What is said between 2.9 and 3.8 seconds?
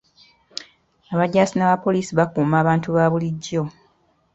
ba bulijjo.